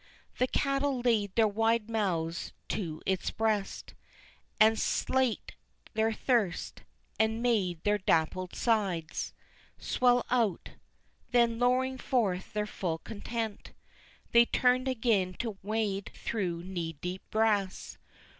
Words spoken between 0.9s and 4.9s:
laid their wide mouths to its breast And